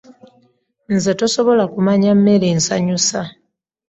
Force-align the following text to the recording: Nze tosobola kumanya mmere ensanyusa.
Nze 0.93 1.11
tosobola 1.19 1.63
kumanya 1.73 2.09
mmere 2.19 2.45
ensanyusa. 2.55 3.19